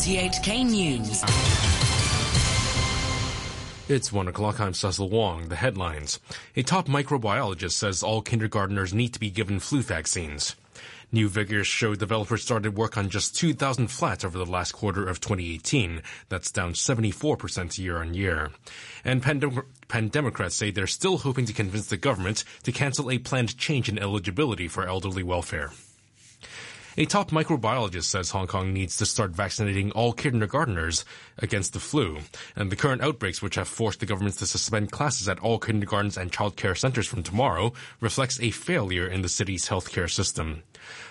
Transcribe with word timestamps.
RTHK 0.00 0.64
News. 0.64 1.22
It's 3.86 4.10
one 4.10 4.28
o'clock. 4.28 4.58
I'm 4.58 4.72
Cecil 4.72 5.10
Wong. 5.10 5.48
The 5.50 5.56
headlines. 5.56 6.18
A 6.56 6.62
top 6.62 6.88
microbiologist 6.88 7.72
says 7.72 8.02
all 8.02 8.22
kindergarteners 8.22 8.94
need 8.94 9.12
to 9.12 9.20
be 9.20 9.28
given 9.28 9.60
flu 9.60 9.82
vaccines. 9.82 10.56
New 11.12 11.28
figures 11.28 11.66
show 11.66 11.94
developers 11.94 12.42
started 12.42 12.78
work 12.78 12.96
on 12.96 13.10
just 13.10 13.36
2,000 13.36 13.88
flats 13.88 14.24
over 14.24 14.38
the 14.38 14.46
last 14.46 14.72
quarter 14.72 15.06
of 15.06 15.20
2018. 15.20 16.00
That's 16.30 16.50
down 16.50 16.72
74% 16.72 17.76
year 17.76 17.98
on 17.98 18.14
year. 18.14 18.52
And 19.04 19.22
pandem- 19.22 19.66
Pandemocrats 19.88 20.52
say 20.52 20.70
they're 20.70 20.86
still 20.86 21.18
hoping 21.18 21.44
to 21.44 21.52
convince 21.52 21.88
the 21.88 21.98
government 21.98 22.44
to 22.62 22.72
cancel 22.72 23.10
a 23.10 23.18
planned 23.18 23.58
change 23.58 23.90
in 23.90 23.98
eligibility 23.98 24.66
for 24.66 24.86
elderly 24.86 25.22
welfare. 25.22 25.72
A 27.00 27.06
top 27.06 27.30
microbiologist 27.30 28.04
says 28.04 28.28
Hong 28.28 28.46
Kong 28.46 28.74
needs 28.74 28.98
to 28.98 29.06
start 29.06 29.30
vaccinating 29.30 29.90
all 29.92 30.12
kindergarteners 30.12 31.04
against 31.38 31.72
the 31.72 31.80
flu. 31.80 32.18
And 32.54 32.70
the 32.70 32.76
current 32.76 33.00
outbreaks, 33.00 33.40
which 33.40 33.54
have 33.54 33.68
forced 33.68 34.00
the 34.00 34.04
government 34.04 34.36
to 34.36 34.46
suspend 34.46 34.92
classes 34.92 35.26
at 35.26 35.38
all 35.38 35.58
kindergartens 35.58 36.18
and 36.18 36.30
childcare 36.30 36.76
centers 36.76 37.06
from 37.06 37.22
tomorrow, 37.22 37.72
reflects 38.02 38.38
a 38.38 38.50
failure 38.50 39.06
in 39.06 39.22
the 39.22 39.30
city's 39.30 39.66
healthcare 39.66 40.10
system. 40.10 40.62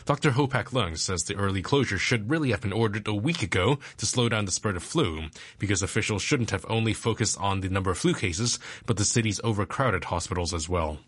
Dr. 0.06 0.30
Ho 0.30 0.46
Pak 0.46 0.70
Leung 0.70 0.96
says 0.96 1.24
the 1.24 1.36
early 1.36 1.64
closure 1.64 1.98
should 1.98 2.30
really 2.30 2.52
have 2.52 2.62
been 2.62 2.72
ordered 2.72 3.08
a 3.08 3.16
week 3.16 3.42
ago 3.42 3.80
to 3.98 4.06
slow 4.06 4.30
down 4.30 4.46
the 4.46 4.52
spread 4.52 4.76
of 4.76 4.84
flu, 4.84 5.24
because 5.58 5.82
officials 5.82 6.22
shouldn't 6.22 6.52
have 6.52 6.68
only 6.70 6.94
focused 6.94 7.40
on 7.40 7.62
the 7.62 7.70
number 7.70 7.90
of 7.90 7.98
flu 7.98 8.14
cases, 8.14 8.60
but 8.86 8.98
the 8.98 9.04
city's 9.04 9.42
overcrowded 9.44 10.04
hospitals 10.04 10.54
as 10.54 10.70
well. 10.70 11.00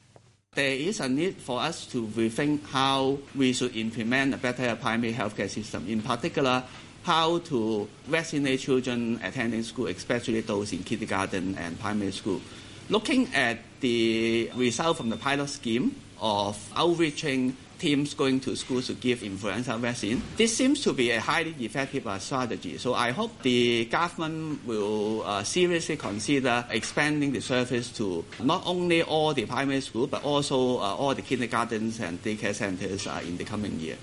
There 0.54 0.76
is 0.76 1.00
a 1.00 1.08
need 1.08 1.38
for 1.38 1.62
us 1.62 1.86
to 1.96 2.08
rethink 2.08 2.66
how 2.66 3.20
we 3.34 3.54
should 3.54 3.74
implement 3.74 4.34
a 4.34 4.38
better 4.38 4.76
primary 4.76 5.14
healthcare 5.14 5.50
system. 5.50 5.88
In 5.88 6.02
particular, 6.02 6.66
how 7.04 7.38
to 7.38 7.88
vaccinate 8.04 8.60
children 8.60 9.22
attending 9.24 9.64
school, 9.64 9.88
especially 9.88 10.42
those 10.42 10.74
in 10.74 10.84
kindergarten 10.84 11.56
and 11.56 11.80
primary 11.80 12.12
school. 12.12 12.42
Looking 12.90 13.34
at 13.34 13.60
the 13.80 14.52
result 14.54 14.98
from 14.98 15.08
the 15.08 15.16
pilot 15.16 15.48
scheme 15.48 15.96
of 16.20 16.60
outreaching 16.76 17.56
teams 17.82 18.14
going 18.14 18.40
to 18.40 18.56
schools 18.56 18.88
to 18.88 18.94
give 18.94 19.24
influenza 19.24 19.76
vaccine. 19.78 20.22
This 20.38 20.56
seems 20.56 20.84
to 20.84 20.94
be 20.94 21.10
a 21.10 21.20
highly 21.20 21.56
effective 21.60 22.06
uh, 22.06 22.20
strategy. 22.20 22.78
So 22.78 22.94
I 22.94 23.10
hope 23.10 23.42
the 23.42 23.86
government 23.86 24.66
will 24.68 25.24
uh, 25.24 25.44
seriously 25.44 25.98
consider 25.98 26.64
expanding 26.70 27.34
the 27.34 27.42
service 27.42 27.90
to 27.98 28.24
not 28.44 28.62
only 28.68 29.02
all 29.02 29.34
the 29.34 29.46
primary 29.48 29.82
schools, 29.82 30.10
but 30.12 30.24
also 30.24 30.78
uh, 30.78 31.02
all 31.02 31.16
the 31.16 31.24
kindergartens 31.24 32.00
and 32.00 32.22
daycare 32.22 32.54
centers 32.54 33.08
uh, 33.08 33.20
in 33.26 33.38
the 33.38 33.44
coming 33.44 33.80
year. 33.80 33.98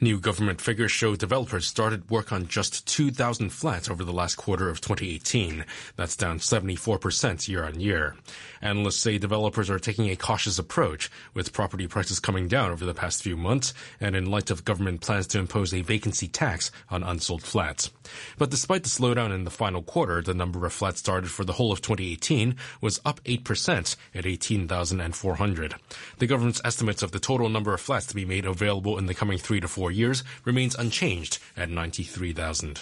New 0.00 0.20
government 0.20 0.60
figures 0.60 0.92
show 0.92 1.16
developers 1.16 1.66
started 1.66 2.08
work 2.08 2.30
on 2.30 2.46
just 2.46 2.86
2,000 2.86 3.50
flats 3.50 3.90
over 3.90 4.04
the 4.04 4.12
last 4.12 4.36
quarter 4.36 4.68
of 4.68 4.80
2018. 4.80 5.64
That's 5.96 6.14
down 6.14 6.38
74% 6.38 7.48
year 7.48 7.64
on 7.64 7.80
year. 7.80 8.14
Analysts 8.62 8.98
say 8.98 9.18
developers 9.18 9.68
are 9.68 9.80
taking 9.80 10.08
a 10.08 10.14
cautious 10.14 10.56
approach, 10.56 11.10
with 11.34 11.52
property 11.52 11.88
prices 11.88 12.20
coming 12.20 12.46
down 12.46 12.70
over 12.70 12.84
the 12.84 12.94
past 12.94 13.24
few 13.24 13.36
months, 13.36 13.74
and 14.00 14.14
in 14.14 14.30
light 14.30 14.50
of 14.52 14.64
government 14.64 15.00
plans 15.00 15.26
to 15.28 15.40
impose 15.40 15.74
a 15.74 15.82
vacancy 15.82 16.28
tax 16.28 16.70
on 16.90 17.02
unsold 17.02 17.42
flats. 17.42 17.90
But 18.38 18.50
despite 18.50 18.84
the 18.84 18.88
slowdown 18.88 19.34
in 19.34 19.42
the 19.42 19.50
final 19.50 19.82
quarter, 19.82 20.22
the 20.22 20.32
number 20.32 20.64
of 20.64 20.72
flats 20.72 21.00
started 21.00 21.28
for 21.30 21.44
the 21.44 21.54
whole 21.54 21.72
of 21.72 21.82
2018 21.82 22.54
was 22.80 23.00
up 23.04 23.20
8% 23.24 23.96
at 24.14 24.26
18,400. 24.26 25.74
The 26.18 26.26
government's 26.26 26.60
estimates 26.64 27.02
of 27.02 27.10
the 27.10 27.18
total 27.18 27.48
number 27.48 27.74
of 27.74 27.80
flats 27.80 28.06
to 28.06 28.14
be 28.14 28.24
made 28.24 28.46
available 28.46 28.96
in 28.96 29.06
the 29.06 29.14
coming 29.14 29.38
three 29.38 29.60
to 29.60 29.66
four 29.68 29.87
years 29.90 30.24
remains 30.44 30.74
unchanged 30.74 31.38
at 31.56 31.70
93,000. 31.70 32.80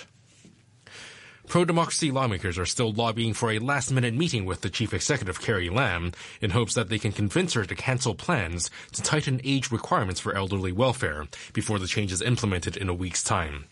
Pro-democracy 1.48 2.10
lawmakers 2.10 2.58
are 2.58 2.66
still 2.66 2.92
lobbying 2.92 3.32
for 3.32 3.52
a 3.52 3.60
last-minute 3.60 4.14
meeting 4.14 4.46
with 4.46 4.62
the 4.62 4.70
chief 4.70 4.92
executive 4.92 5.40
Carrie 5.40 5.70
Lam 5.70 6.10
in 6.40 6.50
hopes 6.50 6.74
that 6.74 6.88
they 6.88 6.98
can 6.98 7.12
convince 7.12 7.54
her 7.54 7.64
to 7.64 7.74
cancel 7.76 8.16
plans 8.16 8.68
to 8.92 9.02
tighten 9.02 9.40
age 9.44 9.70
requirements 9.70 10.18
for 10.18 10.34
elderly 10.34 10.72
welfare 10.72 11.28
before 11.52 11.78
the 11.78 11.86
change 11.86 12.10
is 12.10 12.20
implemented 12.20 12.76
in 12.76 12.88
a 12.88 12.94
week's 12.94 13.22
time. 13.22 13.66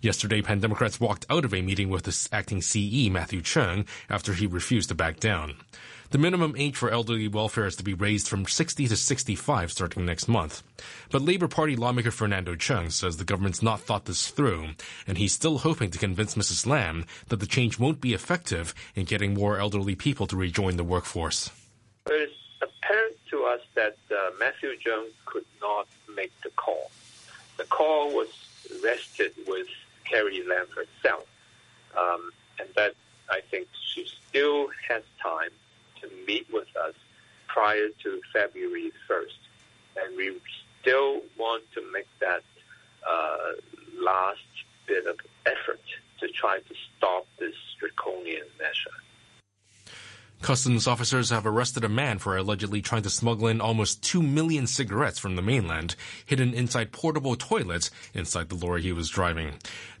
Yesterday, 0.00 0.42
Pan 0.42 0.58
Democrats 0.58 0.98
walked 0.98 1.24
out 1.30 1.44
of 1.44 1.54
a 1.54 1.62
meeting 1.62 1.88
with 1.88 2.02
the 2.02 2.28
acting 2.32 2.60
CE 2.60 3.08
Matthew 3.08 3.42
Cheung 3.42 3.86
after 4.08 4.34
he 4.34 4.48
refused 4.48 4.88
to 4.88 4.96
back 4.96 5.20
down. 5.20 5.54
The 6.10 6.18
minimum 6.18 6.56
age 6.58 6.76
for 6.76 6.90
elderly 6.90 7.28
welfare 7.28 7.66
is 7.66 7.76
to 7.76 7.84
be 7.84 7.94
raised 7.94 8.26
from 8.26 8.44
60 8.44 8.88
to 8.88 8.96
65 8.96 9.70
starting 9.70 10.04
next 10.04 10.26
month. 10.26 10.64
But 11.12 11.22
Labour 11.22 11.46
Party 11.46 11.76
lawmaker 11.76 12.10
Fernando 12.10 12.56
Cheung 12.56 12.90
says 12.90 13.16
the 13.16 13.24
government's 13.24 13.62
not 13.62 13.78
thought 13.78 14.06
this 14.06 14.26
through, 14.26 14.70
and 15.06 15.18
he's 15.18 15.32
still 15.32 15.58
hoping 15.58 15.88
to 15.92 16.00
convince 16.00 16.34
Mrs. 16.34 16.66
Lam 16.66 17.04
that 17.28 17.38
the 17.38 17.46
change 17.46 17.78
won't 17.78 18.00
be 18.00 18.12
effective 18.12 18.74
in 18.96 19.04
getting 19.04 19.34
more 19.34 19.60
elderly 19.60 19.94
people 19.94 20.26
to 20.26 20.36
rejoin 20.36 20.76
the 20.76 20.82
workforce. 20.82 21.48
It 22.06 22.28
is 22.28 22.36
apparent 22.60 23.16
to 23.30 23.44
us 23.44 23.60
that 23.76 23.96
uh, 24.10 24.30
Matthew 24.40 24.70
Cheung 24.84 25.10
could 25.26 25.46
not 25.60 25.86
make 26.16 26.32
the 26.42 26.50
call. 26.56 26.90
The 27.56 27.64
call 27.66 28.10
was 28.10 28.26
rested 28.82 29.30
with 29.46 29.68
Carrie 30.04 30.42
Lam 30.42 30.66
herself, 30.74 31.28
um, 31.96 32.32
and 32.58 32.68
that 32.74 32.94
I 33.30 33.42
think 33.48 33.68
she 33.94 34.10
still 34.28 34.70
has 34.88 35.04
time 35.22 35.50
to 36.00 36.10
meet 36.26 36.46
with 36.52 36.68
us 36.76 36.94
prior 37.46 37.88
to 38.02 38.20
February 38.32 38.92
1st. 39.08 39.40
And 40.02 40.16
we 40.16 40.36
still 40.80 41.20
want 41.38 41.64
to 41.74 41.82
make 41.92 42.08
that 42.20 42.42
uh, 43.08 43.52
last 44.00 44.40
bit 44.86 45.06
of 45.06 45.18
effort 45.46 45.82
to 46.20 46.28
try 46.28 46.58
to 46.58 46.74
stop 46.96 47.26
this 47.38 47.54
draconian 47.78 48.46
measure. 48.58 48.96
Customs 50.42 50.86
officers 50.86 51.28
have 51.28 51.46
arrested 51.46 51.84
a 51.84 51.88
man 51.88 52.18
for 52.18 52.34
allegedly 52.34 52.80
trying 52.80 53.02
to 53.02 53.10
smuggle 53.10 53.46
in 53.46 53.60
almost 53.60 54.02
2 54.02 54.22
million 54.22 54.66
cigarettes 54.66 55.18
from 55.18 55.36
the 55.36 55.42
mainland, 55.42 55.96
hidden 56.24 56.54
inside 56.54 56.92
portable 56.92 57.36
toilets 57.36 57.90
inside 58.14 58.48
the 58.48 58.54
lorry 58.54 58.80
he 58.80 58.92
was 58.92 59.10
driving. 59.10 59.52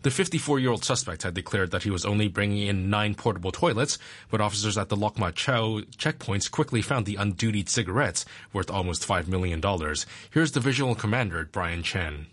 The 0.02 0.10
54 0.10 0.58
year 0.58 0.70
old 0.70 0.82
suspect 0.82 1.24
had 1.24 1.34
declared 1.34 1.72
that 1.72 1.82
he 1.82 1.90
was 1.90 2.06
only 2.06 2.26
bringing 2.28 2.66
in 2.66 2.88
nine 2.88 3.14
portable 3.14 3.52
toilets, 3.52 3.98
but 4.30 4.40
officers 4.40 4.78
at 4.78 4.88
the 4.88 4.96
Lok 4.96 5.18
Ma 5.18 5.30
Chau 5.30 5.82
checkpoints 5.98 6.50
quickly 6.50 6.80
found 6.80 7.04
the 7.04 7.16
undutied 7.16 7.68
cigarettes 7.68 8.24
worth 8.54 8.70
almost 8.70 9.06
$5 9.06 9.28
million. 9.28 9.62
Here's 10.30 10.50
Divisional 10.50 10.94
Commander 10.94 11.50
Brian 11.52 11.82
Chen. 11.82 12.28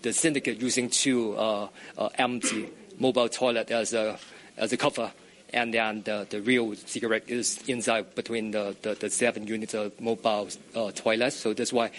The 0.00 0.14
syndicate 0.14 0.62
using 0.62 0.88
two 0.88 1.36
uh, 1.36 1.68
uh, 1.98 2.08
empty 2.14 2.70
mobile 2.98 3.28
toilet 3.28 3.70
as 3.70 3.92
a, 3.92 4.18
as 4.56 4.72
a 4.72 4.78
cover 4.78 5.12
and 5.52 5.74
then 5.74 6.02
the, 6.02 6.42
real 6.44 6.74
cigarette 6.74 7.28
is 7.28 7.60
inside 7.66 8.14
between 8.14 8.52
the, 8.52 8.76
the, 8.82 9.10
seven 9.10 9.46
units 9.46 9.74
of 9.74 9.98
mobile 10.00 10.48
uh, 10.74 10.90
toilets. 10.92 11.36
So 11.36 11.52
that's 11.54 11.72
why. 11.72 11.90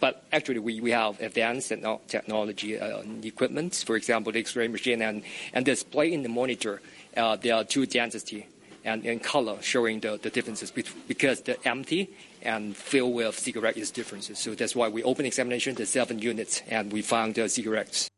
But 0.00 0.24
actually, 0.32 0.60
we, 0.60 0.80
we 0.80 0.90
have 0.92 1.20
advanced 1.20 1.72
technology 2.08 2.78
uh, 2.78 3.02
equipment. 3.22 3.82
For 3.86 3.96
example, 3.96 4.32
the 4.32 4.40
X-ray 4.40 4.68
machine 4.68 5.02
and, 5.02 5.22
and 5.52 5.64
display 5.64 6.12
in 6.12 6.22
the 6.22 6.28
monitor. 6.28 6.80
Uh, 7.16 7.36
there 7.36 7.54
are 7.54 7.64
two 7.64 7.86
density 7.86 8.46
and, 8.84 9.22
color 9.22 9.58
showing 9.60 10.00
the, 10.00 10.18
the 10.22 10.30
differences 10.30 10.70
because 11.08 11.42
the 11.42 11.68
empty 11.68 12.10
and 12.42 12.76
filled 12.76 13.14
with 13.14 13.38
cigarette 13.38 13.76
is 13.76 13.90
differences. 13.90 14.38
So 14.38 14.54
that's 14.54 14.74
why 14.74 14.88
we 14.88 15.02
open 15.02 15.26
examination 15.26 15.74
the 15.74 15.86
seven 15.86 16.18
units 16.18 16.62
and 16.68 16.92
we 16.92 17.02
found 17.02 17.34
the 17.34 17.48
cigarettes. 17.48 18.08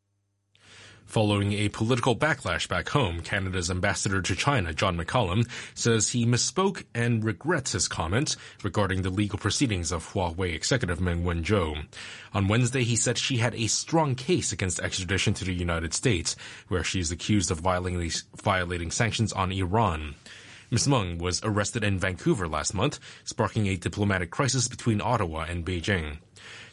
Following 1.11 1.51
a 1.51 1.67
political 1.67 2.15
backlash 2.15 2.69
back 2.69 2.87
home, 2.87 3.19
Canada's 3.19 3.69
ambassador 3.69 4.21
to 4.21 4.33
China, 4.33 4.73
John 4.73 4.97
McCallum, 4.97 5.45
says 5.75 6.07
he 6.07 6.25
misspoke 6.25 6.85
and 6.95 7.21
regrets 7.21 7.73
his 7.73 7.89
comments 7.89 8.37
regarding 8.63 9.01
the 9.01 9.09
legal 9.09 9.37
proceedings 9.37 9.91
of 9.91 10.13
Huawei 10.13 10.55
executive 10.55 11.01
Meng 11.01 11.25
Wanzhou. 11.25 11.85
On 12.33 12.47
Wednesday, 12.47 12.85
he 12.85 12.95
said 12.95 13.17
she 13.17 13.35
had 13.35 13.53
a 13.55 13.67
strong 13.67 14.15
case 14.15 14.53
against 14.53 14.79
extradition 14.79 15.33
to 15.33 15.43
the 15.43 15.53
United 15.53 15.93
States, 15.93 16.37
where 16.69 16.81
she 16.81 17.01
is 17.01 17.11
accused 17.11 17.51
of 17.51 17.59
violating, 17.59 18.09
violating 18.41 18.89
sanctions 18.89 19.33
on 19.33 19.51
Iran. 19.51 20.15
Ms. 20.71 20.87
Meng 20.87 21.17
was 21.17 21.41
arrested 21.43 21.83
in 21.83 21.99
Vancouver 21.99 22.47
last 22.47 22.73
month, 22.73 22.97
sparking 23.25 23.67
a 23.67 23.75
diplomatic 23.75 24.31
crisis 24.31 24.69
between 24.69 25.01
Ottawa 25.01 25.41
and 25.41 25.65
Beijing. 25.65 26.19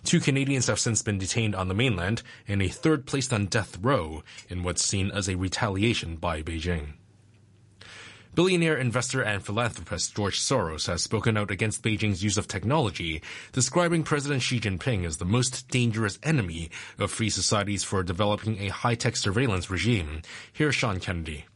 Two 0.05 0.21
Canadians 0.21 0.69
have 0.69 0.79
since 0.79 1.03
been 1.03 1.19
detained 1.19 1.57
on 1.57 1.67
the 1.67 1.75
mainland, 1.75 2.23
and 2.47 2.63
a 2.63 2.69
third 2.69 3.07
placed 3.07 3.33
on 3.33 3.47
death 3.47 3.77
row 3.83 4.23
in 4.49 4.63
what's 4.63 4.85
seen 4.85 5.11
as 5.11 5.29
a 5.29 5.37
retaliation 5.37 6.15
by 6.15 6.43
Beijing. 6.43 6.93
Billionaire 8.37 8.77
investor 8.77 9.21
and 9.21 9.45
philanthropist 9.45 10.15
George 10.15 10.39
Soros 10.39 10.87
has 10.87 11.03
spoken 11.03 11.37
out 11.37 11.51
against 11.51 11.83
Beijing's 11.83 12.23
use 12.23 12.39
of 12.39 12.47
technology, 12.47 13.21
describing 13.51 14.05
President 14.05 14.43
Xi 14.43 14.61
Jinping 14.61 15.05
as 15.05 15.17
the 15.17 15.25
most 15.25 15.67
dangerous 15.71 16.21
enemy 16.23 16.71
of 17.01 17.11
free 17.11 17.31
societies 17.31 17.83
for 17.83 18.05
developing 18.05 18.61
a 18.61 18.69
high-tech 18.69 19.17
surveillance 19.17 19.71
regime. 19.71 20.23
Here's 20.53 20.77
Sean 20.77 21.01
Kennedy. 21.01 21.47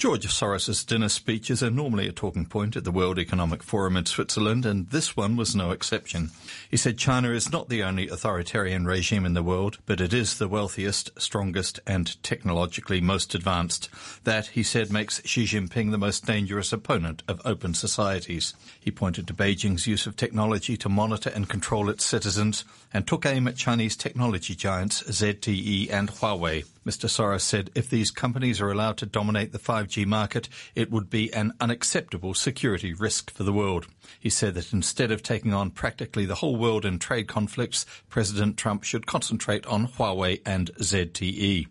George 0.00 0.26
Soros' 0.28 0.86
dinner 0.86 1.10
speeches 1.10 1.62
are 1.62 1.70
normally 1.70 2.08
a 2.08 2.12
talking 2.12 2.46
point 2.46 2.74
at 2.74 2.84
the 2.84 2.90
World 2.90 3.18
Economic 3.18 3.62
Forum 3.62 3.98
in 3.98 4.06
Switzerland, 4.06 4.64
and 4.64 4.88
this 4.88 5.14
one 5.14 5.36
was 5.36 5.54
no 5.54 5.72
exception. 5.72 6.30
He 6.70 6.78
said 6.78 6.96
China 6.96 7.32
is 7.32 7.52
not 7.52 7.68
the 7.68 7.82
only 7.82 8.08
authoritarian 8.08 8.86
regime 8.86 9.26
in 9.26 9.34
the 9.34 9.42
world, 9.42 9.76
but 9.84 10.00
it 10.00 10.14
is 10.14 10.38
the 10.38 10.48
wealthiest, 10.48 11.10
strongest, 11.20 11.80
and 11.86 12.16
technologically 12.22 13.02
most 13.02 13.34
advanced. 13.34 13.90
That, 14.24 14.46
he 14.46 14.62
said, 14.62 14.90
makes 14.90 15.20
Xi 15.26 15.44
Jinping 15.44 15.90
the 15.90 15.98
most 15.98 16.24
dangerous 16.24 16.72
opponent 16.72 17.22
of 17.28 17.42
open 17.44 17.74
societies. 17.74 18.54
He 18.80 18.90
pointed 18.90 19.26
to 19.26 19.34
Beijing's 19.34 19.86
use 19.86 20.06
of 20.06 20.16
technology 20.16 20.78
to 20.78 20.88
monitor 20.88 21.28
and 21.28 21.46
control 21.46 21.90
its 21.90 22.06
citizens, 22.06 22.64
and 22.90 23.06
took 23.06 23.26
aim 23.26 23.46
at 23.46 23.56
Chinese 23.56 23.96
technology 23.96 24.54
giants 24.54 25.02
ZTE 25.02 25.90
and 25.92 26.08
Huawei. 26.08 26.64
Mr. 26.86 27.08
Soros 27.08 27.42
said 27.42 27.70
if 27.74 27.90
these 27.90 28.10
companies 28.10 28.60
are 28.60 28.70
allowed 28.70 28.96
to 28.98 29.06
dominate 29.06 29.52
the 29.52 29.58
5G 29.58 30.06
market, 30.06 30.48
it 30.74 30.90
would 30.90 31.10
be 31.10 31.32
an 31.32 31.52
unacceptable 31.60 32.34
security 32.34 32.94
risk 32.94 33.30
for 33.30 33.42
the 33.42 33.52
world. 33.52 33.86
He 34.18 34.30
said 34.30 34.54
that 34.54 34.72
instead 34.72 35.10
of 35.10 35.22
taking 35.22 35.52
on 35.52 35.70
practically 35.70 36.26
the 36.26 36.36
whole 36.36 36.56
world 36.56 36.84
in 36.84 36.98
trade 36.98 37.28
conflicts, 37.28 37.84
President 38.08 38.56
Trump 38.56 38.84
should 38.84 39.06
concentrate 39.06 39.66
on 39.66 39.88
Huawei 39.88 40.40
and 40.46 40.70
ZTE. 40.80 41.66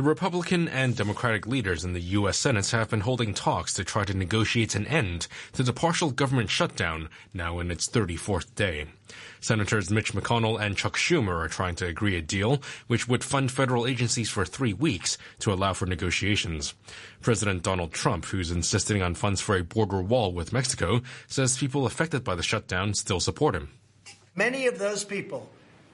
The 0.00 0.06
Republican 0.06 0.66
and 0.66 0.96
Democratic 0.96 1.46
leaders 1.46 1.84
in 1.84 1.92
the 1.92 2.00
U.S. 2.00 2.38
Senate 2.38 2.70
have 2.70 2.88
been 2.88 3.02
holding 3.02 3.34
talks 3.34 3.74
to 3.74 3.84
try 3.84 4.02
to 4.04 4.16
negotiate 4.16 4.74
an 4.74 4.86
end 4.86 5.26
to 5.52 5.62
the 5.62 5.74
partial 5.74 6.10
government 6.10 6.48
shutdown, 6.48 7.10
now 7.34 7.58
in 7.58 7.70
its 7.70 7.86
34th 7.86 8.54
day. 8.54 8.86
Senators 9.40 9.90
Mitch 9.90 10.14
McConnell 10.14 10.58
and 10.58 10.74
Chuck 10.74 10.96
Schumer 10.96 11.44
are 11.44 11.48
trying 11.48 11.74
to 11.74 11.86
agree 11.86 12.16
a 12.16 12.22
deal 12.22 12.62
which 12.86 13.08
would 13.08 13.22
fund 13.22 13.52
federal 13.52 13.86
agencies 13.86 14.30
for 14.30 14.46
three 14.46 14.72
weeks 14.72 15.18
to 15.40 15.52
allow 15.52 15.74
for 15.74 15.84
negotiations. 15.84 16.72
President 17.20 17.62
Donald 17.62 17.92
Trump, 17.92 18.24
who's 18.24 18.50
insisting 18.50 19.02
on 19.02 19.14
funds 19.14 19.42
for 19.42 19.54
a 19.54 19.62
border 19.62 20.00
wall 20.00 20.32
with 20.32 20.50
Mexico, 20.50 21.02
says 21.26 21.58
people 21.58 21.84
affected 21.84 22.24
by 22.24 22.34
the 22.34 22.42
shutdown 22.42 22.94
still 22.94 23.20
support 23.20 23.54
him. 23.54 23.68
Many 24.34 24.66
of 24.66 24.78
those 24.78 25.04
people 25.04 25.50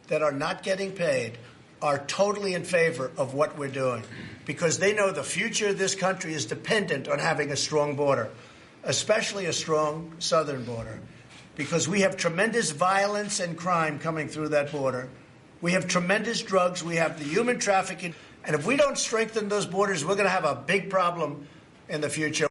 that 0.06 0.22
are 0.22 0.30
not 0.30 0.62
getting 0.62 0.92
paid 0.92 1.38
are 1.82 1.98
totally 2.06 2.54
in 2.54 2.64
favor 2.64 3.10
of 3.16 3.34
what 3.34 3.58
we're 3.58 3.68
doing 3.68 4.02
because 4.44 4.78
they 4.78 4.94
know 4.94 5.10
the 5.10 5.22
future 5.22 5.68
of 5.68 5.78
this 5.78 5.94
country 5.94 6.32
is 6.32 6.46
dependent 6.46 7.08
on 7.08 7.18
having 7.18 7.50
a 7.50 7.56
strong 7.56 7.96
border, 7.96 8.30
especially 8.84 9.46
a 9.46 9.52
strong 9.52 10.12
southern 10.18 10.64
border, 10.64 11.00
because 11.56 11.88
we 11.88 12.00
have 12.00 12.16
tremendous 12.16 12.70
violence 12.70 13.40
and 13.40 13.56
crime 13.56 13.98
coming 13.98 14.28
through 14.28 14.48
that 14.48 14.72
border. 14.72 15.08
We 15.60 15.72
have 15.72 15.88
tremendous 15.88 16.42
drugs, 16.42 16.82
we 16.82 16.96
have 16.96 17.18
the 17.18 17.24
human 17.24 17.58
trafficking, 17.58 18.14
and 18.44 18.54
if 18.54 18.66
we 18.66 18.76
don't 18.76 18.96
strengthen 18.96 19.48
those 19.48 19.66
borders, 19.66 20.04
we're 20.04 20.14
going 20.14 20.26
to 20.26 20.30
have 20.30 20.44
a 20.44 20.54
big 20.54 20.88
problem 20.88 21.48
in 21.88 22.00
the 22.00 22.08
future. 22.08 22.48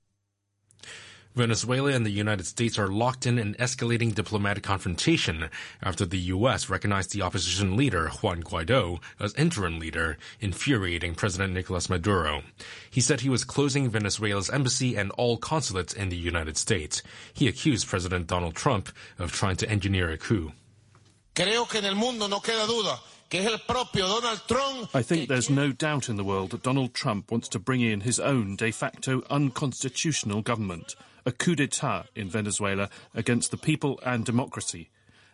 Venezuela 1.36 1.92
and 1.92 2.06
the 2.06 2.12
United 2.12 2.46
States 2.46 2.80
are 2.80 2.88
locked 2.88 3.26
in 3.26 3.38
an 3.38 3.56
escalating 3.56 4.16
diplomatic 4.16 4.64
confrontation 4.64 5.50
after 5.84 6.06
the 6.06 6.18
U.S. 6.34 6.70
recognized 6.70 7.12
the 7.12 7.22
opposition 7.22 7.76
leader, 7.76 8.08
Juan 8.08 8.42
Guaido, 8.42 9.00
as 9.20 9.34
interim 9.34 9.78
leader, 9.78 10.18
infuriating 10.40 11.14
President 11.14 11.54
Nicolas 11.54 11.90
Maduro. 11.90 12.44
He 12.90 13.02
said 13.02 13.20
he 13.20 13.30
was 13.30 13.44
closing 13.44 13.90
Venezuela's 13.90 14.50
embassy 14.50 14.96
and 14.96 15.12
all 15.12 15.36
consulates 15.36 15.94
in 15.94 16.08
the 16.08 16.16
United 16.16 16.56
States. 16.56 17.04
He 17.34 17.50
accused 17.50 17.88
President 17.88 18.28
Donald 18.28 18.56
Trump 18.56 18.90
of 19.20 19.34
trying 19.34 19.58
to 19.58 19.70
engineer 19.70 20.10
a 20.10 20.18
coup. 20.18 20.54
Creo 21.36 21.70
que 21.70 21.80
en 21.80 21.86
el 21.86 21.96
mundo 21.96 22.28
no 22.28 22.40
queda 22.40 22.66
duda 22.66 22.98
I 24.94 25.02
think 25.02 25.28
there's 25.28 25.50
no 25.50 25.72
doubt 25.72 26.10
in 26.10 26.16
the 26.16 26.24
world 26.24 26.52
that 26.52 26.64
Donald 26.64 26.94
Trump 26.94 27.32
wants 27.32 27.50
to 27.50 27.60
bring 27.60 27.82
in 27.82 28.02
his 28.02 28.20
own 28.20 28.56
de 28.56 28.72
facto 28.72 29.24
unconstitutional 29.30 30.44
government 30.44 30.96
a 31.26 31.32
coup 31.32 31.56
d'etat 31.56 32.06
in 32.16 32.30
Venezuela 32.30 32.90
against 33.14 33.52
the 33.52 33.58
people 33.58 34.00
and 34.06 34.26
democracy. 34.26 34.90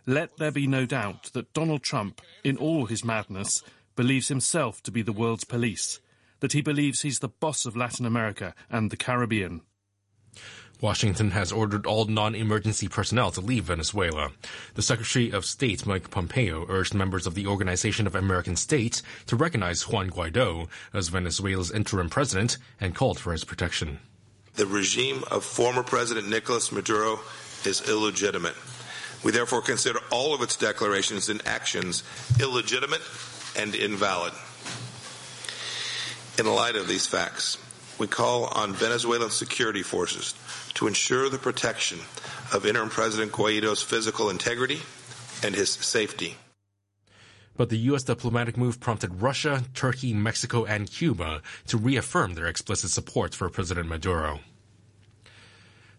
Let 0.05 0.38
there 0.38 0.51
be 0.51 0.65
no 0.67 0.85
doubt 0.85 1.31
that 1.33 1.53
Donald 1.53 1.83
Trump, 1.83 2.21
in 2.43 2.57
all 2.57 2.85
his 2.85 3.05
madness, 3.05 3.61
believes 3.95 4.29
himself 4.29 4.81
to 4.83 4.91
be 4.91 5.01
the 5.01 5.11
world's 5.11 5.43
police, 5.43 5.99
that 6.39 6.53
he 6.53 6.61
believes 6.61 7.01
he's 7.01 7.19
the 7.19 7.27
boss 7.27 7.65
of 7.65 7.75
Latin 7.75 8.05
America 8.05 8.55
and 8.69 8.89
the 8.89 8.97
Caribbean. 8.97 9.61
Washington 10.81 11.31
has 11.31 11.51
ordered 11.51 11.85
all 11.85 12.05
non-emergency 12.05 12.88
personnel 12.88 13.29
to 13.31 13.41
leave 13.41 13.65
Venezuela. 13.65 14.31
The 14.73 14.81
Secretary 14.81 15.29
of 15.29 15.45
State, 15.45 15.85
Mike 15.85 16.09
Pompeo, 16.09 16.65
urged 16.67 16.95
members 16.95 17.27
of 17.27 17.35
the 17.35 17.45
Organization 17.45 18.07
of 18.07 18.15
American 18.15 18.55
States 18.55 19.03
to 19.27 19.35
recognize 19.35 19.88
Juan 19.88 20.09
Guaido 20.09 20.67
as 20.91 21.09
Venezuela's 21.09 21.69
interim 21.69 22.09
president 22.09 22.57
and 22.79 22.95
called 22.95 23.19
for 23.19 23.31
his 23.31 23.43
protection. 23.43 23.99
The 24.56 24.65
regime 24.65 25.24
of 25.31 25.45
former 25.45 25.83
President 25.83 26.27
Nicolas 26.27 26.71
Maduro 26.71 27.19
is 27.65 27.88
illegitimate. 27.88 28.56
We 29.24 29.31
therefore 29.31 29.62
consider 29.62 30.00
all 30.12 30.33
of 30.33 30.42
its 30.42 30.56
declarations 30.56 31.30
and 31.30 31.45
actions 31.48 32.03
illegitimate 32.39 33.01
and 33.57 33.75
invalid. 33.75 34.33
In 36.39 36.45
light 36.45 36.75
of 36.75 36.88
these 36.88 37.07
facts, 37.07 37.57
we 37.98 38.07
call 38.07 38.45
on 38.45 38.74
Venezuelan 38.74 39.30
security 39.30 39.83
forces 39.83 40.33
to 40.74 40.88
ensure 40.88 41.30
the 41.30 41.38
protection 41.38 42.00
of 42.53 42.65
interim 42.65 42.89
President 42.89 43.31
Guaido's 43.31 43.83
physical 43.83 44.30
integrity 44.30 44.81
and 45.44 45.53
his 45.53 45.69
safety. 45.69 46.36
But 47.57 47.69
the 47.69 47.77
U.S. 47.89 48.03
diplomatic 48.03 48.57
move 48.57 48.80
prompted 48.80 49.21
Russia, 49.21 49.63
Turkey, 49.74 50.13
Mexico, 50.13 50.65
and 50.65 50.89
Cuba 50.89 51.42
to 51.68 51.77
reaffirm 51.77 52.33
their 52.33 52.48
explicit 52.48 52.92
support 52.92 53.36
for 53.36 53.50
President 53.50 53.88
Maduro. 53.88 54.39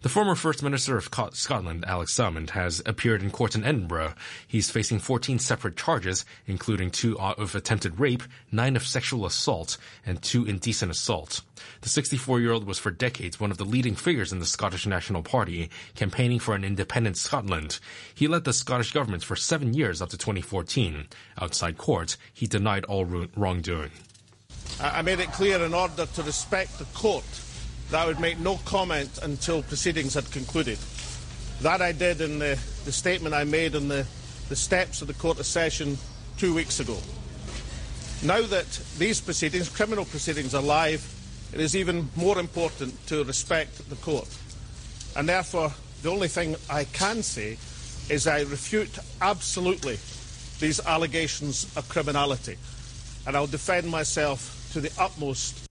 The 0.02 0.08
former 0.08 0.34
First 0.34 0.64
Minister 0.64 0.96
of 0.96 1.10
Scotland, 1.32 1.84
Alex 1.86 2.12
Salmond, 2.12 2.50
has 2.50 2.82
appeared 2.84 3.22
in 3.22 3.30
court 3.30 3.54
in 3.54 3.62
Edinburgh. 3.62 4.14
He's 4.48 4.68
facing 4.68 4.98
14 4.98 5.38
separate 5.38 5.76
charges, 5.76 6.24
including 6.44 6.90
two 6.90 7.16
of 7.20 7.54
attempted 7.54 8.00
rape, 8.00 8.24
nine 8.50 8.74
of 8.74 8.84
sexual 8.84 9.26
assault, 9.26 9.78
and 10.04 10.20
two 10.20 10.44
indecent 10.44 10.90
assault. 10.90 11.42
The 11.82 11.88
64-year-old 11.88 12.66
was 12.66 12.80
for 12.80 12.90
decades 12.90 13.38
one 13.38 13.52
of 13.52 13.58
the 13.58 13.64
leading 13.64 13.94
figures 13.94 14.32
in 14.32 14.40
the 14.40 14.44
Scottish 14.44 14.88
National 14.88 15.22
Party, 15.22 15.70
campaigning 15.94 16.40
for 16.40 16.56
an 16.56 16.64
independent 16.64 17.16
Scotland. 17.16 17.78
He 18.12 18.26
led 18.26 18.42
the 18.42 18.52
Scottish 18.52 18.90
government 18.90 19.22
for 19.22 19.36
seven 19.36 19.72
years 19.72 20.02
up 20.02 20.08
to 20.08 20.18
2014. 20.18 21.06
Outside 21.40 21.78
court, 21.78 22.16
he 22.34 22.48
denied 22.48 22.84
all 22.86 23.04
wrongdoing. 23.04 23.92
I 24.80 25.02
made 25.02 25.20
it 25.20 25.30
clear 25.30 25.62
in 25.62 25.72
order 25.72 26.06
to 26.06 26.22
respect 26.24 26.80
the 26.80 26.86
court 26.86 27.24
that 27.92 28.04
I 28.04 28.06
would 28.06 28.20
make 28.20 28.38
no 28.38 28.56
comment 28.64 29.18
until 29.22 29.62
proceedings 29.62 30.14
had 30.14 30.30
concluded. 30.32 30.78
That 31.60 31.82
I 31.82 31.92
did 31.92 32.22
in 32.22 32.38
the, 32.38 32.58
the 32.86 32.92
statement 32.92 33.34
I 33.34 33.44
made 33.44 33.76
on 33.76 33.88
the, 33.88 34.06
the 34.48 34.56
steps 34.56 35.02
of 35.02 35.08
the 35.08 35.14
Court 35.14 35.38
of 35.38 35.44
Session 35.44 35.98
two 36.38 36.54
weeks 36.54 36.80
ago. 36.80 36.96
Now 38.22 38.40
that 38.40 38.80
these 38.96 39.20
proceedings, 39.20 39.68
criminal 39.68 40.06
proceedings, 40.06 40.54
are 40.54 40.62
live, 40.62 41.06
it 41.52 41.60
is 41.60 41.76
even 41.76 42.08
more 42.16 42.38
important 42.38 42.94
to 43.08 43.24
respect 43.24 43.86
the 43.90 43.96
court. 43.96 44.28
And 45.14 45.28
therefore, 45.28 45.70
the 46.02 46.10
only 46.10 46.28
thing 46.28 46.56
I 46.70 46.84
can 46.84 47.22
say 47.22 47.58
is 48.08 48.26
I 48.26 48.40
refute 48.40 48.98
absolutely 49.20 49.98
these 50.60 50.80
allegations 50.86 51.70
of 51.76 51.86
criminality. 51.90 52.56
And 53.26 53.36
I'll 53.36 53.46
defend 53.46 53.90
myself 53.90 54.70
to 54.72 54.80
the 54.80 54.90
utmost 54.98 55.61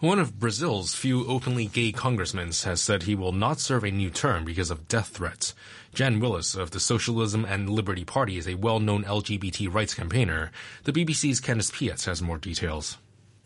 one 0.00 0.20
of 0.20 0.38
Brazil's 0.38 0.94
few 0.94 1.26
openly 1.26 1.66
gay 1.66 1.90
congressmen 1.90 2.52
has 2.64 2.80
said 2.80 3.02
he 3.02 3.16
will 3.16 3.32
not 3.32 3.58
serve 3.58 3.82
a 3.82 3.90
new 3.90 4.10
term 4.10 4.44
because 4.44 4.70
of 4.70 4.86
death 4.86 5.08
threats. 5.08 5.54
Jan 5.92 6.20
Wyllys 6.20 6.54
of 6.54 6.70
the 6.70 6.78
Socialism 6.78 7.44
and 7.44 7.68
Liberty 7.68 8.04
Party 8.04 8.38
is 8.38 8.46
a 8.46 8.54
well-known 8.54 9.02
LGBT 9.02 9.72
rights 9.74 9.94
campaigner. 9.94 10.52
The 10.84 10.92
BBC's 10.92 11.40
Candace 11.40 11.72
Piette 11.72 12.04
has 12.04 12.22
more 12.22 12.38
details. 12.38 12.96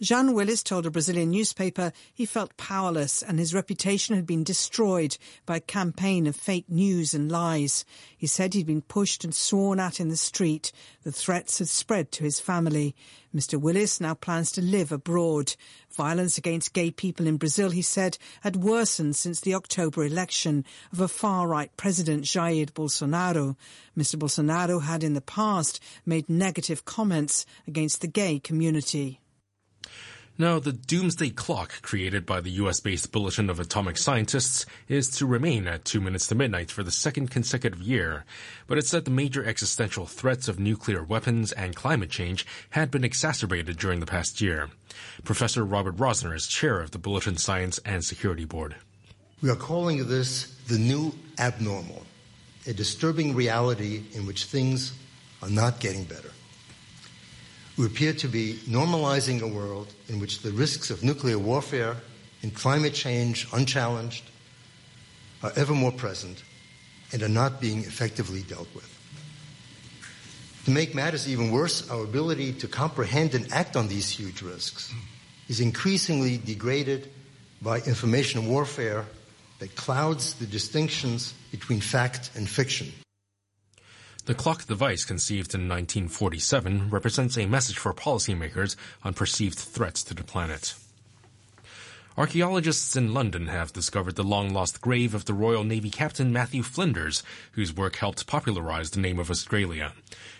Jean 0.02 0.35
Wyllys 0.35 0.64
told 0.64 0.85
a 0.85 0.90
Brazilian 0.90 1.30
newspaper 1.30 1.92
he 2.12 2.26
felt 2.26 2.56
powerless 2.56 3.23
and 3.23 3.38
his 3.38 3.54
reputation 3.54 4.16
had 4.16 4.26
been 4.26 4.42
destroyed 4.42 5.16
by 5.47 5.59
a 5.59 5.61
campaign 5.61 6.26
of 6.26 6.35
fake 6.35 6.68
news 6.68 7.14
and 7.14 7.30
lies. 7.30 7.85
He 8.18 8.26
said 8.26 8.52
he'd 8.52 8.66
been 8.66 8.82
pushed 8.82 9.23
and 9.23 9.32
sworn 9.32 9.78
at 9.78 10.00
in 10.00 10.09
the 10.09 10.16
street. 10.16 10.73
The 11.04 11.12
threats 11.12 11.61
had 11.61 11.68
spread 11.68 12.11
to 12.12 12.25
his 12.25 12.40
family. 12.40 12.97
Mr. 13.32 13.61
Wyllys 13.61 14.00
now 14.00 14.14
plans 14.14 14.50
to 14.52 14.61
live 14.61 14.90
abroad. 14.90 15.54
Violence 15.92 16.37
against 16.37 16.73
gay 16.73 16.90
people 16.90 17.28
in 17.28 17.37
Brazil, 17.37 17.71
he 17.71 17.80
said, 17.80 18.18
had 18.40 18.56
worsened 18.56 19.14
since 19.14 19.38
the 19.40 19.54
October 19.54 20.04
election 20.04 20.64
of 20.92 20.99
a 20.99 21.06
far-right 21.06 21.76
president, 21.76 22.25
Jair 22.25 22.66
Bolsonaro. 22.73 23.54
Mr. 23.97 24.16
Bolsonaro 24.16 24.82
had 24.82 25.04
in 25.04 25.14
the 25.14 25.21
past 25.21 25.78
made 26.04 26.28
negative 26.28 26.85
comments 26.85 27.47
against 27.68 28.00
the 28.00 28.09
gay 28.09 28.40
community. 28.40 29.21
Now, 30.38 30.58
the 30.58 30.72
doomsday 30.72 31.28
clock 31.28 31.82
created 31.82 32.24
by 32.24 32.40
the 32.40 32.50
US 32.52 32.80
based 32.80 33.12
Bulletin 33.12 33.50
of 33.50 33.60
Atomic 33.60 33.98
Scientists 33.98 34.64
is 34.88 35.10
to 35.10 35.26
remain 35.26 35.68
at 35.68 35.84
2 35.84 36.00
minutes 36.00 36.26
to 36.28 36.34
midnight 36.34 36.70
for 36.70 36.82
the 36.82 36.90
second 36.90 37.30
consecutive 37.30 37.82
year. 37.82 38.24
But 38.66 38.78
it 38.78 38.86
said 38.86 39.04
the 39.04 39.10
major 39.10 39.44
existential 39.44 40.06
threats 40.06 40.48
of 40.48 40.58
nuclear 40.58 41.04
weapons 41.04 41.52
and 41.52 41.76
climate 41.76 42.08
change 42.08 42.46
had 42.70 42.90
been 42.90 43.04
exacerbated 43.04 43.76
during 43.76 44.00
the 44.00 44.06
past 44.06 44.40
year. 44.40 44.70
Professor 45.22 45.66
Robert 45.66 45.98
Rosner 45.98 46.34
is 46.34 46.46
chair 46.46 46.80
of 46.80 46.92
the 46.92 46.98
Bulletin 46.98 47.36
Science 47.36 47.78
and 47.84 48.02
Security 48.02 48.46
Board. 48.46 48.76
We 49.42 49.50
are 49.50 49.56
calling 49.56 50.08
this 50.08 50.54
the 50.66 50.78
new 50.78 51.12
abnormal, 51.38 52.06
a 52.66 52.72
disturbing 52.72 53.34
reality 53.34 54.04
in 54.14 54.24
which 54.26 54.46
things 54.46 54.94
are 55.42 55.50
not 55.50 55.78
getting 55.78 56.04
better. 56.04 56.31
We 57.82 57.88
appear 57.88 58.12
to 58.12 58.28
be 58.28 58.60
normalizing 58.68 59.42
a 59.42 59.48
world 59.48 59.92
in 60.08 60.20
which 60.20 60.42
the 60.42 60.52
risks 60.52 60.90
of 60.90 61.02
nuclear 61.02 61.36
warfare 61.36 61.96
and 62.40 62.54
climate 62.54 62.94
change, 62.94 63.48
unchallenged, 63.52 64.22
are 65.42 65.50
ever 65.56 65.74
more 65.74 65.90
present 65.90 66.44
and 67.12 67.24
are 67.24 67.28
not 67.28 67.60
being 67.60 67.80
effectively 67.80 68.42
dealt 68.42 68.72
with. 68.72 68.88
To 70.66 70.70
make 70.70 70.94
matters 70.94 71.28
even 71.28 71.50
worse, 71.50 71.90
our 71.90 72.04
ability 72.04 72.52
to 72.52 72.68
comprehend 72.68 73.34
and 73.34 73.52
act 73.52 73.74
on 73.74 73.88
these 73.88 74.08
huge 74.08 74.42
risks 74.42 74.94
is 75.48 75.58
increasingly 75.58 76.38
degraded 76.38 77.10
by 77.62 77.78
information 77.78 78.46
warfare 78.46 79.06
that 79.58 79.74
clouds 79.74 80.34
the 80.34 80.46
distinctions 80.46 81.34
between 81.50 81.80
fact 81.80 82.30
and 82.36 82.48
fiction. 82.48 82.92
The 84.24 84.34
clock 84.34 84.66
device, 84.66 85.04
conceived 85.04 85.52
in 85.52 85.68
1947, 85.68 86.90
represents 86.90 87.36
a 87.36 87.46
message 87.46 87.76
for 87.76 87.92
policymakers 87.92 88.76
on 89.02 89.14
perceived 89.14 89.58
threats 89.58 90.04
to 90.04 90.14
the 90.14 90.22
planet. 90.22 90.74
Archaeologists 92.16 92.94
in 92.94 93.12
London 93.12 93.48
have 93.48 93.72
discovered 93.72 94.14
the 94.14 94.22
long 94.22 94.50
lost 94.50 94.80
grave 94.80 95.12
of 95.12 95.24
the 95.24 95.34
Royal 95.34 95.64
Navy 95.64 95.90
Captain 95.90 96.32
Matthew 96.32 96.62
Flinders, 96.62 97.24
whose 97.52 97.74
work 97.74 97.96
helped 97.96 98.28
popularize 98.28 98.90
the 98.90 99.00
name 99.00 99.18
of 99.18 99.28
Australia. 99.28 99.92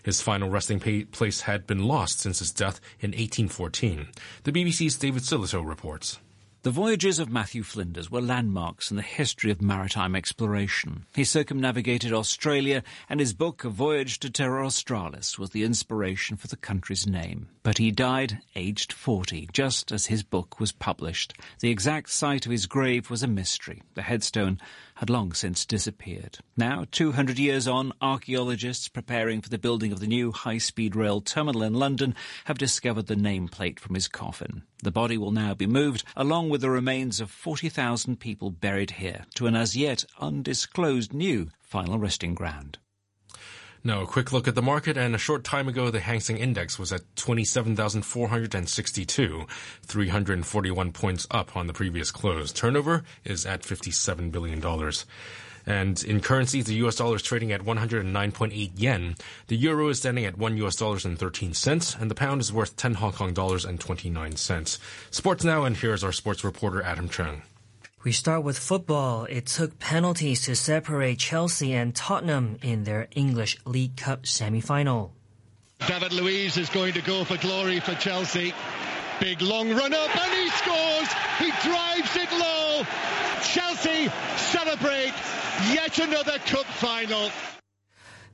His 0.05 0.23
final 0.23 0.49
resting 0.49 0.79
place 0.79 1.41
had 1.41 1.67
been 1.67 1.83
lost 1.83 2.21
since 2.21 2.39
his 2.39 2.53
death 2.53 2.81
in 3.01 3.11
1814. 3.11 4.09
The 4.45 4.53
BBC's 4.53 4.97
David 4.97 5.25
Sillito 5.25 5.67
reports. 5.67 6.21
The 6.63 6.71
voyages 6.71 7.19
of 7.19 7.29
Matthew 7.29 7.65
Flinders 7.65 8.09
were 8.09 8.21
landmarks 8.21 8.93
in 8.93 8.97
the 8.97 9.03
history 9.03 9.51
of 9.51 9.61
maritime 9.61 10.15
exploration. 10.15 11.07
He 11.13 11.25
circumnavigated 11.25 12.13
Australia, 12.13 12.85
and 13.09 13.19
his 13.19 13.35
book, 13.35 13.65
A 13.65 13.69
Voyage 13.69 14.21
to 14.21 14.31
Terra 14.31 14.65
Australis, 14.65 15.41
was 15.41 15.51
the 15.51 15.65
inspiration 15.65 16.37
for 16.37 16.47
the 16.47 16.55
country's 16.55 17.05
name. 17.05 17.49
But 17.65 17.79
he 17.79 17.91
died 17.91 18.43
aged 18.55 18.93
40, 18.93 19.49
just 19.53 19.91
as 19.91 20.07
his 20.07 20.23
book 20.23 20.61
was 20.61 20.71
published. 20.71 21.35
The 21.59 21.71
exact 21.71 22.11
site 22.11 22.47
of 22.47 22.53
his 22.53 22.67
grave 22.67 23.11
was 23.11 23.25
a 23.25 23.29
mystery. 23.29 23.83
The 23.95 24.03
headstone 24.03 24.61
had 24.95 25.11
long 25.11 25.33
since 25.33 25.67
disappeared. 25.67 26.39
Now, 26.57 26.85
200 26.93 27.41
years 27.41 27.67
on, 27.67 27.93
archaeologists 28.01 28.87
preparing 28.87 29.41
for 29.41 29.49
the 29.49 29.59
building 29.59 29.91
of 29.91 29.99
the 29.99 30.07
new 30.07 30.31
high-speed 30.31 30.95
rail 30.95 31.21
terminal 31.21 31.65
in 31.65 31.75
London 31.75 32.15
have 32.45 32.59
discovered 32.59 33.09
the 33.09 33.17
nameplate 33.17 33.81
from 33.81 33.97
his 33.97 34.07
coffin. 34.07 34.63
The 34.83 34.91
body 34.91 35.17
will 35.17 35.31
now 35.31 35.55
be 35.55 35.67
moved, 35.67 36.05
along 36.17 36.51
with 36.53 36.61
the 36.61 36.69
remains 36.69 37.19
of 37.19 37.31
40,000 37.31 38.21
people 38.21 38.51
buried 38.51 38.91
here, 38.91 39.25
to 39.37 39.47
an 39.47 39.57
as 39.57 39.75
yet 39.75 40.05
undisclosed 40.21 41.15
new 41.15 41.49
final 41.61 41.99
resting 41.99 42.35
ground. 42.35 42.77
Now, 43.83 44.03
a 44.03 44.07
quick 44.07 44.33
look 44.33 44.47
at 44.47 44.55
the 44.55 44.61
market, 44.61 44.99
and 44.99 45.15
a 45.15 45.19
short 45.19 45.45
time 45.45 45.67
ago, 45.67 45.91
the 45.91 46.01
Hang 46.01 46.21
Seng 46.21 46.37
Index 46.37 46.79
was 46.79 46.93
at 46.93 47.17
27,462, 47.17 49.47
341 49.83 50.93
points 50.93 51.27
up 51.31 51.57
on 51.57 51.69
the 51.69 51.73
previous 51.73 52.11
close. 52.11 52.53
Turnover 52.53 53.03
is 53.25 53.47
at 53.47 53.63
$57 53.63 54.31
billion. 54.31 54.61
And 55.67 56.03
in 56.05 56.21
currencies, 56.21 56.65
the 56.67 56.75
US 56.87 56.97
dollar 56.97 57.17
is 57.17 57.23
trading 57.23 57.53
at 57.53 57.63
109.8 57.63 58.73
yen. 58.77 59.17
The 59.47 59.57
euro 59.57 59.89
is 59.89 59.99
standing 59.99 60.25
at 60.25 60.39
1 60.39 60.57
US 60.59 60.77
dollars 60.77 61.05
and 61.05 61.19
13 61.19 61.55
cents, 61.55 61.95
and 61.99 62.11
the 62.11 62.15
pound 62.15 62.41
is 62.41 62.53
worth 62.53 62.77
10 62.77 62.95
Hong 62.95 63.13
Kong 63.13 63.33
dollars 63.33 63.65
and 63.65 63.79
29 63.79 64.37
cents. 64.37 64.79
Sports 65.11 65.45
now, 65.45 65.65
and 65.65 65.77
here's 65.77 66.05
our 66.05 66.13
sports 66.13 66.45
reporter, 66.45 66.83
Adam 66.83 67.09
Chung. 67.09 67.43
We 68.05 68.11
start 68.11 68.43
with 68.43 68.59
football. 68.59 69.27
It 69.27 69.47
took 69.47 69.79
penalties 69.79 70.43
to 70.47 70.57
separate 70.57 71.21
Chelsea 71.21 71.73
and 71.73 71.95
Tottenham 71.95 72.59
in 72.61 72.83
their 72.83 73.07
English 73.15 73.59
League 73.65 73.97
Cup 73.97 74.27
semi-final. 74.27 75.15
David 75.87 76.13
Luiz 76.13 76.57
is 76.57 76.69
going 76.69 76.95
to 76.95 77.03
go 77.03 77.23
for 77.23 77.37
glory 77.37 77.79
for 77.79 77.95
Chelsea. 77.95 78.53
Big 79.21 79.41
long 79.41 79.71
run 79.71 79.95
up 79.95 80.17
and 80.17 80.33
he 80.33 80.51
scores. 80.51 81.09
He 81.39 81.51
drives 81.69 82.17
it 82.17 82.33
low. 82.33 82.83
Chelsea 83.43 84.11
celebrate 84.37 85.15
yet 85.73 85.99
another 85.99 86.39
cup 86.39 86.67
final. 86.67 87.31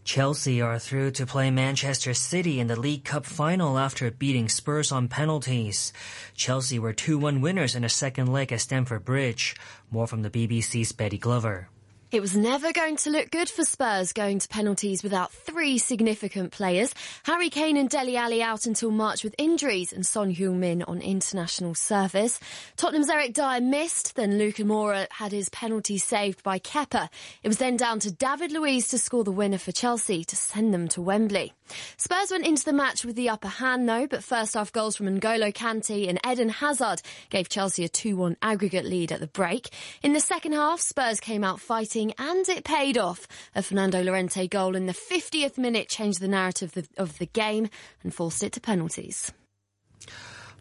Chelsea 0.04 0.62
are 0.62 0.78
through 0.78 1.10
to 1.10 1.26
play 1.26 1.50
Manchester 1.50 2.14
City 2.14 2.60
in 2.60 2.66
the 2.66 2.80
League 2.80 3.04
Cup 3.04 3.26
final 3.26 3.78
after 3.78 4.10
beating 4.10 4.48
Spurs 4.48 4.90
on 4.90 5.08
penalties. 5.08 5.92
Chelsea 6.34 6.78
were 6.78 6.94
2-1 6.94 7.42
winners 7.42 7.74
in 7.74 7.84
a 7.84 7.90
second 7.90 8.32
leg 8.32 8.50
at 8.50 8.62
Stamford 8.62 9.04
Bridge. 9.04 9.54
More 9.90 10.06
from 10.06 10.22
the 10.22 10.30
BBC's 10.30 10.92
Betty 10.92 11.18
Glover. 11.18 11.68
It 12.10 12.22
was 12.22 12.34
never 12.34 12.72
going 12.72 12.96
to 12.96 13.10
look 13.10 13.30
good 13.30 13.50
for 13.50 13.64
Spurs 13.64 14.14
going 14.14 14.38
to 14.38 14.48
penalties 14.48 15.02
without 15.02 15.30
three 15.30 15.76
significant 15.76 16.52
players. 16.52 16.94
Harry 17.24 17.50
Kane 17.50 17.76
and 17.76 17.90
Dele 17.90 18.16
Alli 18.16 18.42
out 18.42 18.64
until 18.64 18.90
March 18.90 19.22
with 19.22 19.34
injuries 19.36 19.92
and 19.92 20.06
Son 20.06 20.34
Heung-min 20.34 20.82
on 20.84 21.02
international 21.02 21.74
service. 21.74 22.40
Tottenham's 22.78 23.10
Eric 23.10 23.34
Dier 23.34 23.60
missed, 23.60 24.16
then 24.16 24.38
Lucas 24.38 24.64
Moura 24.64 25.06
had 25.10 25.32
his 25.32 25.50
penalty 25.50 25.98
saved 25.98 26.42
by 26.42 26.58
Kepa. 26.58 27.10
It 27.42 27.48
was 27.48 27.58
then 27.58 27.76
down 27.76 28.00
to 28.00 28.10
David 28.10 28.52
Luiz 28.52 28.88
to 28.88 28.98
score 28.98 29.22
the 29.22 29.30
winner 29.30 29.58
for 29.58 29.72
Chelsea 29.72 30.24
to 30.24 30.34
send 30.34 30.72
them 30.72 30.88
to 30.88 31.02
Wembley. 31.02 31.52
Spurs 31.96 32.30
went 32.30 32.46
into 32.46 32.64
the 32.64 32.72
match 32.72 33.04
with 33.04 33.16
the 33.16 33.28
upper 33.28 33.48
hand 33.48 33.88
though, 33.88 34.06
but 34.06 34.24
first 34.24 34.54
half 34.54 34.72
goals 34.72 34.96
from 34.96 35.06
N'Golo 35.06 35.52
Kante 35.52 36.08
and 36.08 36.18
Eden 36.26 36.48
Hazard 36.48 37.02
gave 37.30 37.48
Chelsea 37.48 37.84
a 37.84 37.88
2-1 37.88 38.36
aggregate 38.42 38.84
lead 38.84 39.12
at 39.12 39.20
the 39.20 39.26
break. 39.26 39.70
In 40.02 40.12
the 40.12 40.20
second 40.20 40.52
half, 40.52 40.80
Spurs 40.80 41.20
came 41.20 41.44
out 41.44 41.60
fighting 41.60 42.12
and 42.18 42.48
it 42.48 42.64
paid 42.64 42.98
off. 42.98 43.26
A 43.54 43.62
Fernando 43.62 44.02
Llorente 44.02 44.48
goal 44.48 44.76
in 44.76 44.86
the 44.86 44.92
50th 44.92 45.58
minute 45.58 45.88
changed 45.88 46.20
the 46.20 46.28
narrative 46.28 46.88
of 46.96 47.18
the 47.18 47.26
game 47.26 47.68
and 48.02 48.14
forced 48.14 48.42
it 48.42 48.52
to 48.52 48.60
penalties. 48.60 49.32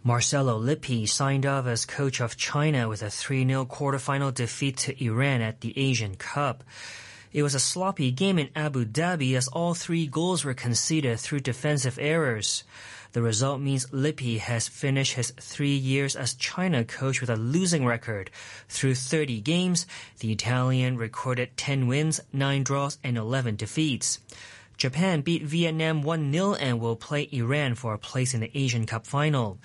Marcello 0.04 0.58
Lippi 0.58 1.06
signed 1.06 1.46
off 1.46 1.68
as 1.68 1.86
coach 1.86 2.22
of 2.22 2.38
China 2.38 2.88
with 2.88 3.02
a 3.02 3.08
3-0 3.08 3.68
quarterfinal 3.68 4.34
defeat 4.34 4.78
to 4.78 5.04
Iran 5.04 5.42
at 5.42 5.62
the 5.62 5.78
Asian 5.78 6.16
Cup. 6.16 6.64
It 7.34 7.44
was 7.44 7.56
a 7.56 7.60
sloppy 7.60 8.12
game 8.12 8.40
in 8.40 8.50
Abu 8.56 8.86
Dhabi 8.86 9.36
as 9.36 9.48
all 9.50 9.74
three 9.74 10.08
goals 10.08 10.46
were 10.46 10.54
conceded 10.54 11.20
through 11.20 11.42
defensive 11.42 12.00
errors. 12.00 12.64
The 13.12 13.22
result 13.22 13.62
means 13.62 13.92
Lippi 13.92 14.38
has 14.38 14.68
finished 14.68 15.14
his 15.14 15.32
three 15.40 15.76
years 15.76 16.16
as 16.16 16.34
China 16.34 16.84
coach 16.84 17.20
with 17.20 17.30
a 17.30 17.36
losing 17.36 17.86
record. 17.86 18.30
Through 18.70 18.96
30 18.96 19.42
games, 19.42 19.88
the 20.20 20.32
Italian 20.32 20.98
recorded 20.98 21.58
10 21.58 21.88
wins, 21.88 22.20
9 22.32 22.64
draws, 22.64 22.98
and 23.04 23.18
11 23.18 23.56
defeats. 23.56 24.20
Japan 24.78 25.22
beat 25.22 25.44
Vietnam 25.44 26.04
1-0 26.04 26.58
and 26.60 26.80
will 26.80 26.96
play 26.96 27.28
Iran 27.32 27.74
for 27.74 27.94
a 27.94 27.98
place 27.98 28.36
in 28.36 28.42
the 28.42 28.56
Asian 28.56 28.86
Cup 28.86 29.08
final. 29.08 29.58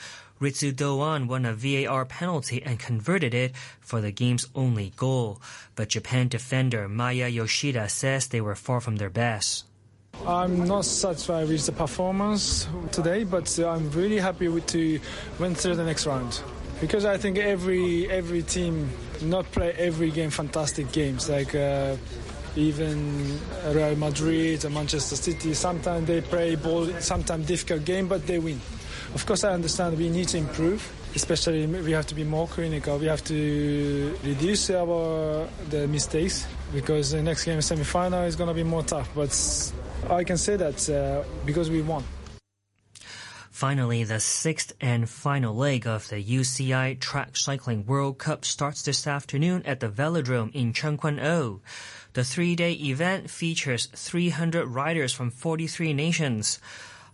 Ritsu 0.43 0.75
Doan 0.75 1.29
won 1.29 1.47
a 1.47 1.55
VAR 1.55 2.05
penalty 2.05 2.61
and 2.65 2.77
converted 2.77 3.33
it 3.33 3.55
for 3.81 4.01
the 4.01 4.11
game's 4.11 4.49
only 4.57 4.93
goal. 4.97 5.41
But 5.77 5.91
Japan 5.91 6.27
defender 6.27 6.89
Maya 6.89 7.29
Yoshida 7.29 7.89
says 7.89 8.27
they 8.27 8.41
were 8.41 8.57
far 8.57 8.81
from 8.81 8.97
their 8.97 9.09
best. 9.09 9.67
I'm 10.27 10.67
not 10.67 10.85
satisfied 10.85 11.49
with 11.49 11.65
the 11.65 11.73
performance 11.73 12.67
today, 12.91 13.23
but 13.23 13.57
I'm 13.61 13.89
really 13.93 14.19
happy 14.19 14.49
with 14.49 14.67
to 14.67 14.99
win 15.39 15.55
through 15.55 15.77
the 15.77 15.85
next 15.85 16.07
round 16.07 16.43
because 16.81 17.05
I 17.05 17.17
think 17.19 17.39
every 17.39 18.11
every 18.11 18.43
team 18.43 18.91
not 19.23 19.51
play 19.53 19.73
every 19.79 20.11
game 20.11 20.31
fantastic 20.31 20.91
games 20.91 21.31
like. 21.31 21.55
Uh, 21.55 21.97
even 22.55 23.41
Real 23.69 23.97
Madrid 23.97 24.63
and 24.67 24.75
Manchester 24.75 25.17
City, 25.17 25.55
sometimes 25.55 26.07
they 26.07 26.21
play 26.21 26.55
ball, 26.55 26.87
sometimes 27.01 27.47
difficult 27.47 27.87
game, 27.87 28.09
but 28.09 28.27
they 28.27 28.39
win. 28.39 28.61
Of 29.15 29.27
course, 29.27 29.45
I 29.45 29.53
understand 29.53 29.99
we 29.99 30.09
need 30.09 30.29
to 30.29 30.39
improve. 30.39 30.91
Especially, 31.15 31.67
we 31.67 31.93
have 31.93 32.07
to 32.07 32.15
be 32.15 32.25
more 32.25 32.49
clinical. 32.49 32.99
We 32.99 33.07
have 33.07 33.23
to 33.25 34.19
reduce 34.25 34.71
our 34.71 35.47
the 35.69 35.87
mistakes 35.87 36.47
because 36.73 37.11
the 37.11 37.23
next 37.23 37.45
game, 37.45 37.61
semi-final, 37.61 38.23
is 38.25 38.37
going 38.37 38.49
to 38.49 38.55
be 38.55 38.65
more 38.65 38.83
tough. 38.83 39.09
But 39.15 39.33
I 40.11 40.25
can 40.25 40.39
say 40.39 40.57
that 40.57 40.89
uh, 40.89 41.25
because 41.45 41.71
we 41.71 41.83
won. 41.83 42.05
Finally, 43.63 44.03
the 44.03 44.19
sixth 44.19 44.73
and 44.81 45.09
final 45.09 45.55
leg 45.55 45.87
of 45.87 46.09
the 46.09 46.17
UCI 46.17 46.99
Track 46.99 47.37
Cycling 47.37 47.87
World 47.87 48.19
Cup 48.19 48.45
starts 48.45 48.83
this 48.83 49.07
afternoon 49.07 49.63
at 49.65 49.79
the 49.79 49.89
Velodrome 49.89 50.51
in 50.53 50.73
Tseung 50.73 50.99
Kwan 50.99 51.21
O. 51.21 51.61
The 52.15 52.25
three-day 52.25 52.73
event 52.73 53.31
features 53.31 53.87
300 53.95 54.67
riders 54.67 55.13
from 55.13 55.31
43 55.31 55.93
nations. 55.93 56.59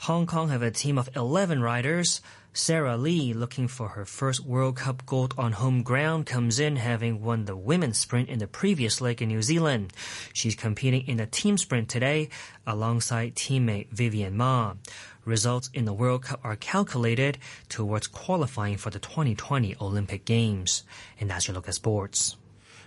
Hong 0.03 0.27
Kong 0.27 0.49
have 0.51 0.63
a 0.63 0.71
team 0.71 0.97
of 0.97 1.11
11 1.17 1.61
riders. 1.61 2.21
Sarah 2.53 2.97
Lee, 2.97 3.35
looking 3.35 3.67
for 3.67 3.89
her 3.89 4.05
first 4.05 4.45
World 4.45 4.77
Cup 4.77 5.05
gold 5.05 5.35
on 5.37 5.53
home 5.53 5.83
ground, 5.83 6.25
comes 6.25 6.61
in 6.61 6.77
having 6.77 7.23
won 7.23 7.45
the 7.45 7.57
women's 7.57 7.99
sprint 7.99 8.29
in 8.29 8.39
the 8.39 8.47
previous 8.47 9.01
leg 9.01 9.21
in 9.21 9.29
New 9.29 9.43
Zealand. 9.43 9.93
She's 10.33 10.55
competing 10.55 11.07
in 11.09 11.17
the 11.17 11.27
team 11.27 11.59
sprint 11.59 11.89
today 11.89 12.29
alongside 12.65 13.35
teammate 13.35 13.89
Vivian 13.91 14.37
Ma. 14.37 14.75
Results 15.25 15.69
in 15.75 15.85
the 15.85 15.93
World 15.93 16.23
Cup 16.23 16.41
are 16.45 16.57
calculated 16.57 17.39
towards 17.69 18.07
qualifying 18.07 18.77
for 18.77 18.91
the 18.91 19.01
2020 19.01 19.77
Olympic 19.81 20.25
Games. 20.25 20.85
And 21.21 21.29
that's 21.29 21.49
your 21.49 21.57
look 21.57 21.69
at 21.69 21.75
sports. 21.75 22.37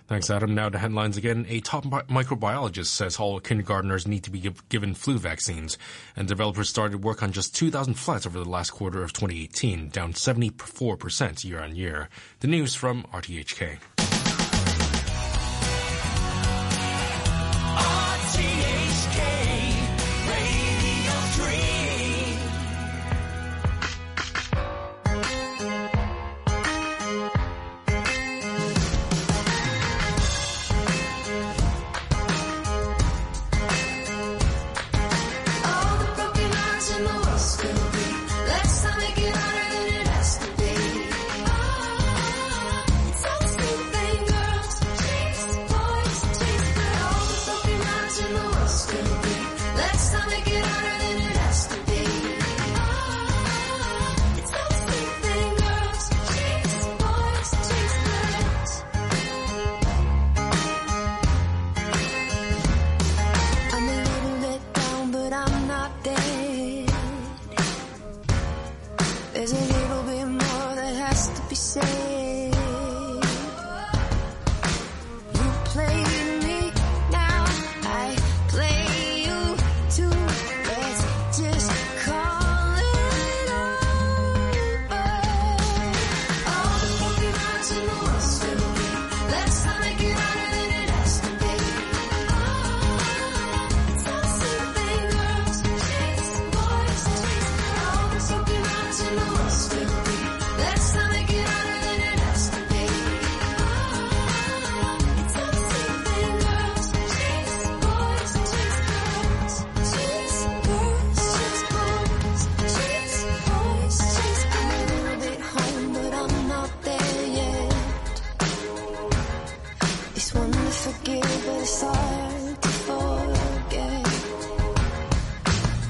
Thanks, 0.08 0.30
Adam. 0.30 0.54
Now 0.54 0.68
to 0.70 0.78
headlines 0.78 1.16
again. 1.16 1.46
A 1.48 1.62
top 1.62 1.86
microbiologist 1.86 2.88
says 2.88 3.18
all 3.18 3.40
kindergartners 3.40 4.08
need 4.08 4.24
to 4.24 4.32
be 4.32 4.52
given 4.70 4.94
flu 4.94 5.18
vaccines, 5.18 5.78
and 6.16 6.28
developers 6.28 6.70
started 6.70 7.04
work 7.04 7.24
on 7.24 7.32
just 7.32 7.56
2,000 7.56 7.94
flats 7.94 8.26
over 8.26 8.38
the 8.38 8.50
last 8.50 8.72
quarter 8.72 9.04
of 9.04 9.14
2018, 9.14 9.90
down 9.90 10.14
74% 10.14 11.46
year 11.46 11.62
on 11.62 11.76
year. 11.76 12.10
The 12.42 12.48
news 12.48 12.76
from 12.76 13.04
RTHK. 13.14 13.78